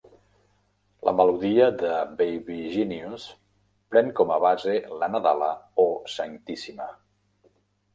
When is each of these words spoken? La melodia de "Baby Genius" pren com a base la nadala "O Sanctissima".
La 1.07 1.13
melodia 1.19 1.67
de 1.81 1.91
"Baby 2.23 2.57
Genius" 2.77 3.29
pren 3.95 4.13
com 4.23 4.35
a 4.37 4.41
base 4.49 4.77
la 5.05 5.15
nadala 5.17 5.55
"O 5.89 5.91
Sanctissima". 6.19 6.95